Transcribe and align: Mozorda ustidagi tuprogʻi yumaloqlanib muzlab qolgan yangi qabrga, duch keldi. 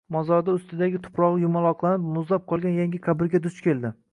Mozorda 0.13 0.53
ustidagi 0.59 1.01
tuprogʻi 1.03 1.43
yumaloqlanib 1.45 2.09
muzlab 2.17 2.49
qolgan 2.53 2.81
yangi 2.81 3.03
qabrga, 3.07 3.47
duch 3.49 3.61
keldi. 3.69 3.97